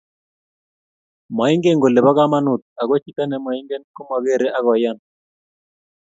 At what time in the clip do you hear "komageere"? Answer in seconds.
3.95-4.47